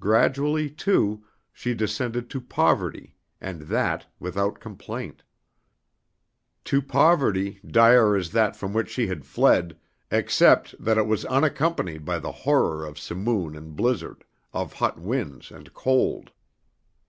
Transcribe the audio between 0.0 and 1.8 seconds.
Gradually, too, she